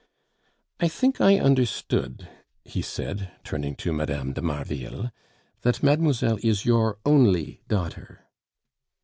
"I 0.79 0.87
think 0.87 1.21
I 1.21 1.37
understood," 1.39 2.27
he 2.65 2.81
said, 2.81 3.29
turning 3.43 3.75
to 3.75 3.93
Mme. 3.93 4.31
de 4.33 4.41
Marville, 4.41 5.11
"that 5.61 5.83
mademoiselle 5.83 6.39
is 6.41 6.65
your 6.65 6.97
only 7.05 7.61
daughter." 7.67 8.25